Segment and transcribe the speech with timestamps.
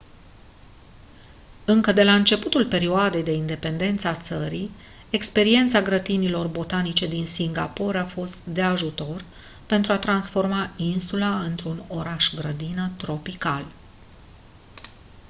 [1.65, 4.71] încă de la începutul perioadei de independență a țării
[5.09, 9.25] experiența grădinilor botanice din singapore a fost de ajutor
[9.67, 13.65] pentru a transforma insula într-un oraș-grădină tropical